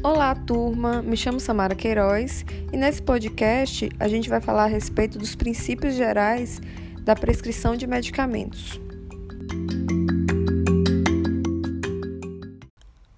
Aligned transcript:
Olá, 0.00 0.32
turma! 0.32 1.02
Me 1.02 1.16
chamo 1.16 1.40
Samara 1.40 1.74
Queiroz 1.74 2.44
e 2.72 2.76
nesse 2.76 3.02
podcast 3.02 3.88
a 3.98 4.06
gente 4.06 4.28
vai 4.28 4.40
falar 4.40 4.64
a 4.64 4.68
respeito 4.68 5.18
dos 5.18 5.34
princípios 5.34 5.96
gerais 5.96 6.60
da 7.02 7.16
prescrição 7.16 7.76
de 7.76 7.84
medicamentos. 7.84 8.80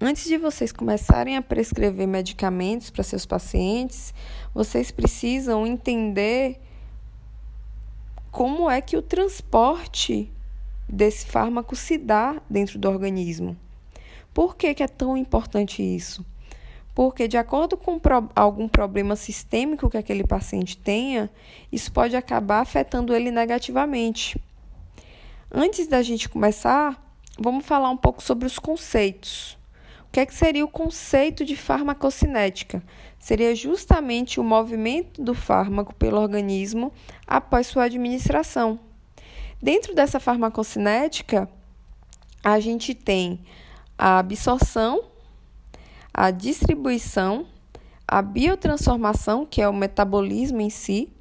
Antes 0.00 0.24
de 0.24 0.38
vocês 0.38 0.72
começarem 0.72 1.36
a 1.36 1.42
prescrever 1.42 2.08
medicamentos 2.08 2.88
para 2.88 3.04
seus 3.04 3.26
pacientes, 3.26 4.14
vocês 4.54 4.90
precisam 4.90 5.66
entender 5.66 6.58
como 8.30 8.70
é 8.70 8.80
que 8.80 8.96
o 8.96 9.02
transporte 9.02 10.32
desse 10.88 11.26
fármaco 11.26 11.76
se 11.76 11.98
dá 11.98 12.40
dentro 12.48 12.78
do 12.78 12.88
organismo. 12.88 13.54
Por 14.32 14.56
que, 14.56 14.72
que 14.74 14.82
é 14.82 14.88
tão 14.88 15.18
importante 15.18 15.82
isso? 15.82 16.24
Porque, 16.94 17.26
de 17.26 17.38
acordo 17.38 17.76
com 17.76 18.00
algum 18.34 18.68
problema 18.68 19.16
sistêmico 19.16 19.88
que 19.88 19.96
aquele 19.96 20.24
paciente 20.24 20.76
tenha, 20.76 21.30
isso 21.70 21.90
pode 21.90 22.14
acabar 22.14 22.60
afetando 22.60 23.14
ele 23.14 23.30
negativamente. 23.30 24.38
Antes 25.50 25.86
da 25.86 26.02
gente 26.02 26.28
começar, 26.28 27.02
vamos 27.38 27.64
falar 27.64 27.90
um 27.90 27.96
pouco 27.96 28.22
sobre 28.22 28.46
os 28.46 28.58
conceitos. 28.58 29.56
O 30.08 30.12
que, 30.12 30.20
é 30.20 30.26
que 30.26 30.34
seria 30.34 30.64
o 30.64 30.68
conceito 30.68 31.44
de 31.44 31.56
farmacocinética? 31.56 32.82
Seria 33.18 33.54
justamente 33.54 34.38
o 34.38 34.44
movimento 34.44 35.22
do 35.22 35.34
fármaco 35.34 35.94
pelo 35.94 36.20
organismo 36.20 36.92
após 37.26 37.66
sua 37.66 37.84
administração. 37.84 38.78
Dentro 39.62 39.94
dessa 39.94 40.20
farmacocinética, 40.20 41.48
a 42.42 42.58
gente 42.58 42.94
tem 42.94 43.40
a 43.96 44.18
absorção, 44.18 45.04
a 46.12 46.30
distribuição, 46.30 47.46
a 48.06 48.20
biotransformação, 48.20 49.46
que 49.46 49.62
é 49.62 49.68
o 49.68 49.72
metabolismo 49.72 50.60
em 50.60 50.70
si, 50.70 51.12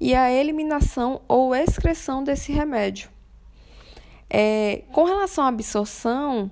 e 0.00 0.14
a 0.14 0.32
eliminação 0.32 1.20
ou 1.28 1.54
excreção 1.54 2.24
desse 2.24 2.50
remédio. 2.52 3.08
É, 4.28 4.82
com 4.92 5.04
relação 5.04 5.44
à 5.44 5.48
absorção, 5.48 6.50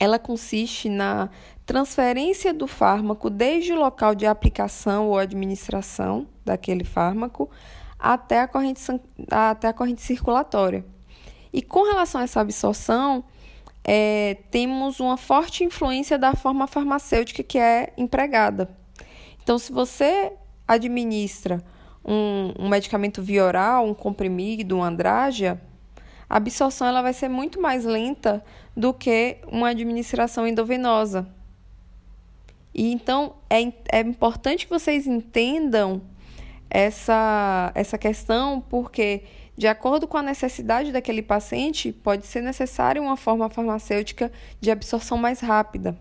ela 0.00 0.18
consiste 0.18 0.88
na 0.88 1.30
transferência 1.64 2.52
do 2.52 2.66
fármaco 2.66 3.30
desde 3.30 3.72
o 3.72 3.78
local 3.78 4.14
de 4.14 4.26
aplicação 4.26 5.08
ou 5.08 5.18
administração 5.18 6.26
daquele 6.44 6.82
fármaco 6.82 7.48
até 7.98 8.40
a 8.40 8.48
corrente, 8.48 8.82
até 9.30 9.68
a 9.68 9.72
corrente 9.72 10.02
circulatória. 10.02 10.84
E 11.52 11.62
com 11.62 11.84
relação 11.84 12.20
a 12.20 12.24
essa 12.24 12.40
absorção, 12.40 13.22
é, 13.84 14.38
temos 14.50 15.00
uma 15.00 15.16
forte 15.16 15.64
influência 15.64 16.18
da 16.18 16.34
forma 16.34 16.66
farmacêutica 16.66 17.42
que 17.42 17.58
é 17.58 17.92
empregada. 17.96 18.68
Então, 19.42 19.58
se 19.58 19.72
você 19.72 20.32
administra 20.66 21.62
um, 22.04 22.52
um 22.58 22.68
medicamento 22.68 23.22
via 23.22 23.44
oral, 23.44 23.86
um 23.86 23.94
comprimido, 23.94 24.76
uma 24.76 24.86
andrágia, 24.86 25.60
a 26.28 26.36
absorção 26.36 26.86
ela 26.86 27.02
vai 27.02 27.12
ser 27.12 27.28
muito 27.28 27.60
mais 27.60 27.84
lenta 27.84 28.42
do 28.76 28.94
que 28.94 29.38
uma 29.46 29.68
administração 29.68 30.46
endovenosa. 30.46 31.28
E 32.74 32.90
então 32.90 33.34
é, 33.50 33.60
é 33.90 34.00
importante 34.00 34.66
que 34.66 34.72
vocês 34.72 35.06
entendam 35.06 36.00
essa, 36.70 37.70
essa 37.74 37.98
questão, 37.98 38.62
porque 38.62 39.24
de 39.56 39.66
acordo 39.66 40.06
com 40.08 40.16
a 40.16 40.22
necessidade 40.22 40.92
daquele 40.92 41.22
paciente, 41.22 41.92
pode 41.92 42.26
ser 42.26 42.40
necessária 42.40 43.02
uma 43.02 43.16
forma 43.16 43.48
farmacêutica 43.50 44.32
de 44.60 44.70
absorção 44.70 45.18
mais 45.18 45.40
rápida. 45.40 45.96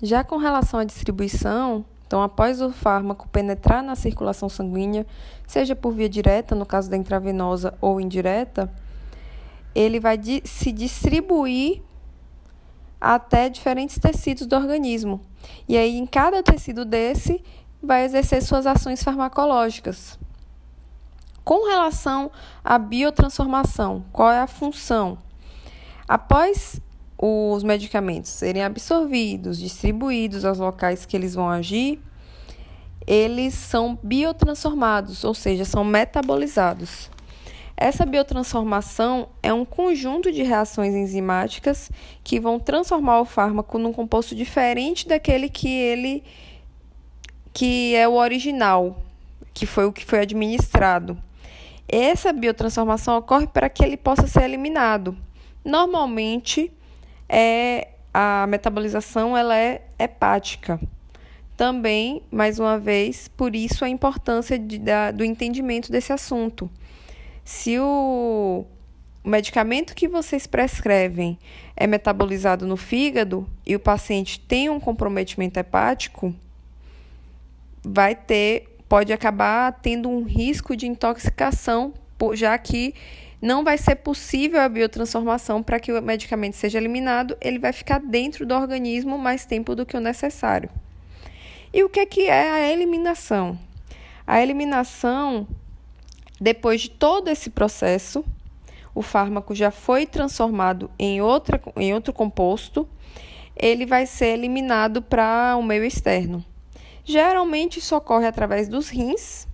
Já 0.00 0.22
com 0.22 0.36
relação 0.36 0.80
à 0.80 0.84
distribuição, 0.84 1.84
então 2.06 2.22
após 2.22 2.60
o 2.60 2.70
fármaco 2.70 3.28
penetrar 3.28 3.82
na 3.82 3.96
circulação 3.96 4.48
sanguínea, 4.48 5.06
seja 5.46 5.74
por 5.74 5.92
via 5.92 6.08
direta, 6.08 6.54
no 6.54 6.66
caso 6.66 6.90
da 6.90 6.96
intravenosa, 6.96 7.74
ou 7.80 8.00
indireta, 8.00 8.72
ele 9.74 9.98
vai 9.98 10.20
se 10.44 10.70
distribuir 10.70 11.82
até 13.00 13.48
diferentes 13.48 13.98
tecidos 13.98 14.46
do 14.46 14.54
organismo. 14.54 15.20
E 15.68 15.76
aí, 15.76 15.96
em 15.96 16.06
cada 16.06 16.42
tecido 16.42 16.84
desse, 16.84 17.42
vai 17.82 18.04
exercer 18.04 18.42
suas 18.42 18.66
ações 18.66 19.02
farmacológicas. 19.02 20.18
Com 21.44 21.66
relação 21.66 22.30
à 22.64 22.78
biotransformação, 22.78 24.04
qual 24.12 24.30
é 24.30 24.40
a 24.40 24.46
função? 24.46 25.18
Após 26.06 26.80
os 27.18 27.62
medicamentos 27.62 28.30
serem 28.30 28.62
absorvidos, 28.62 29.58
distribuídos 29.58 30.44
aos 30.44 30.58
locais 30.58 31.04
que 31.04 31.16
eles 31.16 31.34
vão 31.34 31.48
agir, 31.48 32.00
eles 33.06 33.54
são 33.54 33.98
biotransformados, 34.02 35.24
ou 35.24 35.34
seja, 35.34 35.64
são 35.64 35.84
metabolizados. 35.84 37.10
Essa 37.76 38.06
biotransformação 38.06 39.28
é 39.42 39.52
um 39.52 39.64
conjunto 39.64 40.30
de 40.30 40.44
reações 40.44 40.94
enzimáticas 40.94 41.90
que 42.22 42.38
vão 42.38 42.60
transformar 42.60 43.20
o 43.20 43.24
fármaco 43.24 43.78
num 43.78 43.92
composto 43.92 44.34
diferente 44.36 45.08
daquele 45.08 45.48
que 45.48 45.68
ele 45.68 46.22
que 47.52 47.94
é 47.94 48.08
o 48.08 48.14
original, 48.14 49.02
que 49.52 49.66
foi 49.66 49.84
o 49.84 49.92
que 49.92 50.04
foi 50.04 50.20
administrado. 50.20 51.18
Essa 51.92 52.32
biotransformação 52.32 53.18
ocorre 53.18 53.46
para 53.46 53.68
que 53.68 53.84
ele 53.84 53.98
possa 53.98 54.26
ser 54.26 54.44
eliminado. 54.44 55.14
Normalmente, 55.62 56.72
é, 57.28 57.88
a 58.14 58.46
metabolização 58.48 59.36
ela 59.36 59.54
é 59.54 59.82
hepática. 59.98 60.80
Também, 61.54 62.22
mais 62.30 62.58
uma 62.58 62.78
vez, 62.78 63.28
por 63.28 63.54
isso 63.54 63.84
a 63.84 63.90
importância 63.90 64.58
de, 64.58 64.78
da, 64.78 65.10
do 65.10 65.22
entendimento 65.22 65.92
desse 65.92 66.14
assunto. 66.14 66.70
Se 67.44 67.78
o 67.78 68.64
medicamento 69.22 69.94
que 69.94 70.08
vocês 70.08 70.46
prescrevem 70.46 71.38
é 71.76 71.86
metabolizado 71.86 72.66
no 72.66 72.76
fígado 72.78 73.46
e 73.66 73.76
o 73.76 73.80
paciente 73.80 74.40
tem 74.40 74.70
um 74.70 74.80
comprometimento 74.80 75.60
hepático, 75.60 76.34
vai 77.84 78.14
ter 78.14 78.71
pode 78.92 79.10
acabar 79.10 79.72
tendo 79.80 80.06
um 80.10 80.22
risco 80.22 80.76
de 80.76 80.86
intoxicação, 80.86 81.94
já 82.34 82.58
que 82.58 82.94
não 83.40 83.64
vai 83.64 83.78
ser 83.78 83.94
possível 83.94 84.60
a 84.60 84.68
biotransformação 84.68 85.62
para 85.62 85.80
que 85.80 85.90
o 85.90 86.02
medicamento 86.02 86.56
seja 86.56 86.76
eliminado, 86.76 87.34
ele 87.40 87.58
vai 87.58 87.72
ficar 87.72 87.98
dentro 88.00 88.44
do 88.44 88.54
organismo 88.54 89.16
mais 89.16 89.46
tempo 89.46 89.74
do 89.74 89.86
que 89.86 89.96
o 89.96 90.00
necessário. 90.00 90.68
E 91.72 91.82
o 91.82 91.88
que 91.88 92.00
é, 92.00 92.04
que 92.04 92.26
é 92.28 92.50
a 92.50 92.70
eliminação? 92.70 93.58
A 94.26 94.42
eliminação, 94.42 95.48
depois 96.38 96.82
de 96.82 96.90
todo 96.90 97.28
esse 97.28 97.48
processo, 97.48 98.22
o 98.94 99.00
fármaco 99.00 99.54
já 99.54 99.70
foi 99.70 100.04
transformado 100.04 100.90
em, 100.98 101.22
outra, 101.22 101.58
em 101.78 101.94
outro 101.94 102.12
composto, 102.12 102.86
ele 103.56 103.86
vai 103.86 104.04
ser 104.04 104.34
eliminado 104.34 105.00
para 105.00 105.56
o 105.58 105.62
meio 105.62 105.82
externo. 105.82 106.44
Geralmente 107.04 107.78
isso 107.78 107.96
ocorre 107.96 108.26
através 108.26 108.68
dos 108.68 108.88
rins, 108.88 109.48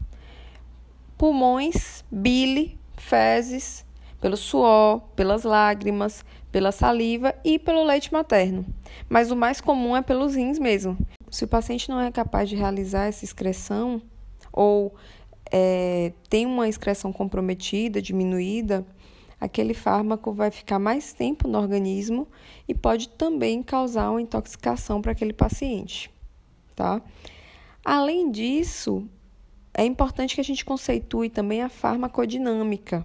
pulmões, 1.16 2.04
bile, 2.10 2.78
fezes, 2.97 3.84
pelo 4.20 4.36
suor, 4.36 5.00
pelas 5.14 5.44
lágrimas, 5.44 6.25
pela 6.53 6.72
saliva 6.72 7.34
e 7.44 7.59
pelo 7.59 7.84
leite 7.84 8.12
materno. 8.12 8.66
Mas 9.09 9.31
o 9.31 9.36
mais 9.36 9.60
comum 9.60 9.97
é 9.97 10.03
pelos 10.03 10.34
rins 10.34 10.59
mesmo. 10.59 10.97
Se 11.31 11.44
o 11.44 11.48
paciente 11.48 11.88
não 11.88 12.00
é 12.00 12.10
capaz 12.10 12.48
de 12.48 12.56
realizar 12.56 13.06
essa 13.06 13.25
excreção 13.25 14.03
ou 14.53 14.94
é, 15.50 16.12
tem 16.28 16.47
uma 16.47 16.69
excreção 16.69 17.12
comprometida, 17.12 18.03
diminuída, 18.03 18.84
aquele 19.41 19.75
fármaco 19.75 20.32
vai 20.32 20.50
ficar 20.50 20.78
mais 20.78 21.12
tempo 21.12 21.47
no 21.47 21.59
organismo 21.59 22.27
e 22.66 22.74
pode 22.74 23.09
também 23.10 23.62
causar 23.62 24.10
uma 24.10 24.21
intoxicação 24.21 25.00
para 25.00 25.12
aquele 25.12 25.33
paciente, 25.33 26.10
tá? 26.74 27.00
Além 27.90 28.30
disso, 28.30 29.08
é 29.72 29.82
importante 29.82 30.34
que 30.34 30.42
a 30.42 30.44
gente 30.44 30.62
conceitue 30.62 31.30
também 31.30 31.62
a 31.62 31.70
farmacodinâmica. 31.70 33.02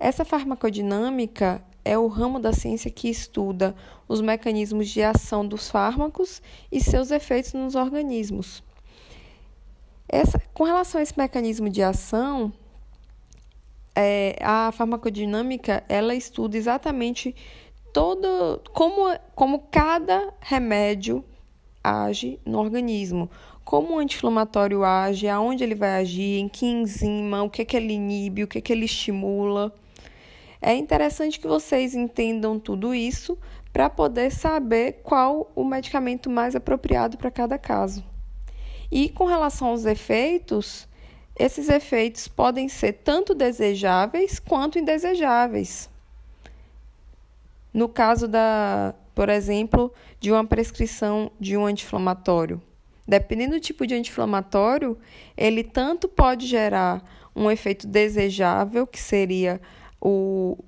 Essa 0.00 0.24
farmacodinâmica 0.24 1.62
é 1.84 1.98
o 1.98 2.06
ramo 2.06 2.40
da 2.40 2.54
ciência 2.54 2.90
que 2.90 3.10
estuda 3.10 3.76
os 4.08 4.22
mecanismos 4.22 4.88
de 4.88 5.02
ação 5.02 5.46
dos 5.46 5.68
fármacos 5.68 6.40
e 6.72 6.80
seus 6.80 7.10
efeitos 7.10 7.52
nos 7.52 7.74
organismos. 7.74 8.64
Essa, 10.08 10.40
com 10.54 10.64
relação 10.64 10.98
a 10.98 11.02
esse 11.02 11.18
mecanismo 11.18 11.68
de 11.68 11.82
ação, 11.82 12.50
é, 13.94 14.38
a 14.40 14.72
farmacodinâmica 14.72 15.84
ela 15.90 16.14
estuda 16.14 16.56
exatamente 16.56 17.36
todo 17.92 18.62
como, 18.72 19.14
como 19.34 19.58
cada 19.70 20.32
remédio 20.40 21.22
age 21.82 22.38
no 22.44 22.58
organismo, 22.58 23.30
como 23.64 23.94
o 23.94 23.98
anti-inflamatório 23.98 24.84
age, 24.84 25.28
aonde 25.28 25.64
ele 25.64 25.74
vai 25.74 26.00
agir, 26.00 26.38
em 26.38 26.48
que 26.48 26.66
enzima, 26.66 27.42
o 27.42 27.50
que, 27.50 27.62
é 27.62 27.64
que 27.64 27.76
ele 27.76 27.92
inibe, 27.92 28.44
o 28.44 28.48
que, 28.48 28.58
é 28.58 28.60
que 28.60 28.72
ele 28.72 28.84
estimula. 28.84 29.72
É 30.60 30.74
interessante 30.74 31.40
que 31.40 31.46
vocês 31.46 31.94
entendam 31.94 32.58
tudo 32.58 32.94
isso 32.94 33.38
para 33.72 33.88
poder 33.88 34.30
saber 34.30 35.00
qual 35.02 35.50
o 35.54 35.64
medicamento 35.64 36.28
mais 36.28 36.54
apropriado 36.54 37.16
para 37.16 37.30
cada 37.30 37.58
caso. 37.58 38.04
E 38.90 39.08
com 39.08 39.24
relação 39.24 39.68
aos 39.68 39.86
efeitos, 39.86 40.86
esses 41.38 41.68
efeitos 41.68 42.28
podem 42.28 42.68
ser 42.68 42.92
tanto 42.92 43.34
desejáveis 43.34 44.38
quanto 44.38 44.78
indesejáveis. 44.78 45.88
No 47.72 47.88
caso 47.88 48.28
da, 48.28 48.94
por 49.14 49.28
exemplo, 49.28 49.92
de 50.20 50.30
uma 50.30 50.44
prescrição 50.44 51.30
de 51.38 51.56
um 51.56 51.66
anti-inflamatório, 51.66 52.60
dependendo 53.06 53.54
do 53.54 53.60
tipo 53.60 53.86
de 53.86 53.94
anti-inflamatório, 53.94 54.98
ele 55.36 55.62
tanto 55.62 56.08
pode 56.08 56.46
gerar 56.46 57.02
um 57.34 57.50
efeito 57.50 57.86
desejável, 57.86 58.86
que 58.86 59.00
seria 59.00 59.60
o, 60.00 60.58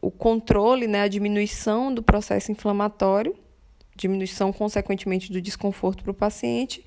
o 0.00 0.10
controle, 0.10 0.86
né, 0.86 1.02
a 1.02 1.08
diminuição 1.08 1.92
do 1.92 2.02
processo 2.02 2.50
inflamatório, 2.50 3.34
diminuição 3.96 4.52
consequentemente 4.52 5.32
do 5.32 5.40
desconforto 5.40 6.02
para 6.02 6.10
o 6.10 6.14
paciente, 6.14 6.84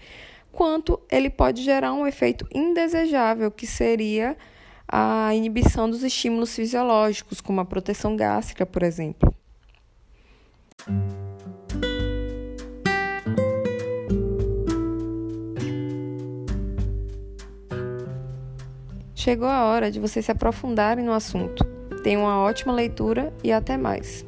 quanto 0.51 0.99
ele 1.11 1.29
pode 1.29 1.63
gerar 1.63 1.93
um 1.93 2.05
efeito 2.07 2.47
indesejável, 2.53 3.51
que 3.51 3.67
seria 3.67 4.37
a 4.87 5.33
inibição 5.33 5.89
dos 5.89 6.03
estímulos 6.03 6.55
fisiológicos, 6.55 7.41
como 7.41 7.61
a 7.61 7.65
proteção 7.65 8.15
gástrica, 8.15 8.65
por 8.65 8.83
exemplo. 8.83 9.33
Chegou 19.15 19.47
a 19.47 19.63
hora 19.63 19.89
de 19.89 20.01
vocês 20.01 20.25
se 20.25 20.31
aprofundarem 20.31 21.05
no 21.05 21.13
assunto. 21.13 21.63
Tenham 22.03 22.23
uma 22.23 22.39
ótima 22.39 22.73
leitura 22.73 23.33
e 23.41 23.53
até 23.53 23.77
mais. 23.77 24.25